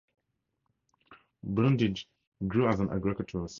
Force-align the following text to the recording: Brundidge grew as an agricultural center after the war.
Brundidge 1.45 2.05
grew 2.47 2.67
as 2.67 2.79
an 2.79 2.89
agricultural 2.89 3.05
center 3.07 3.23
after 3.23 3.31
the 3.33 3.37
war. 3.39 3.47